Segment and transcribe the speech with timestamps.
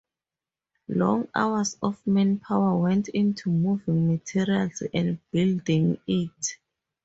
[0.87, 6.57] Long hours of manpower went into moving materials and building it.